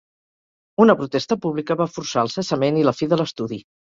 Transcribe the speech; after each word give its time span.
Una 0.85 0.95
protesta 1.01 1.37
pública 1.43 1.77
va 1.83 1.87
forçar 1.97 2.25
el 2.29 2.33
cessament 2.37 2.79
i 2.83 2.87
la 2.89 2.97
fi 3.01 3.13
de 3.15 3.23
l'estudi. 3.23 3.63